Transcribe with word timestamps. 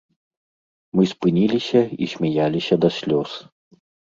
Мы 0.99 1.03
спыніліся 1.11 1.81
і 2.07 2.09
смяяліся 2.15 2.75
да 2.87 2.95
слёз. 2.99 3.29